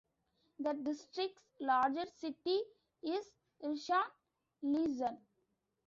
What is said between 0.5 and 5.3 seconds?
The district's largest city is Rishon LeZion.